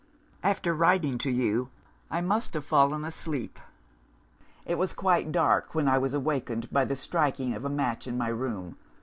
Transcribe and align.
"After 0.41 0.73
writing 0.73 1.19
to 1.19 1.29
you, 1.29 1.69
I 2.09 2.21
must 2.21 2.55
have 2.55 2.65
fallen 2.65 3.05
asleep. 3.05 3.59
It 4.65 4.79
was 4.79 4.93
quite 4.93 5.31
dark, 5.31 5.75
when 5.75 5.87
I 5.87 5.99
was 5.99 6.15
awakened 6.15 6.71
by 6.71 6.85
the 6.85 6.95
striking 6.95 7.53
of 7.53 7.65
a 7.65 7.69
match 7.69 8.07
in 8.07 8.17
my 8.17 8.29
room. 8.29 8.77